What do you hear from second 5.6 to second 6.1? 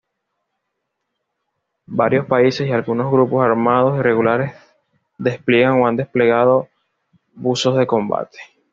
o han